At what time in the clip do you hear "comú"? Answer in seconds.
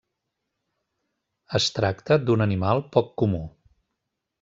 3.25-3.47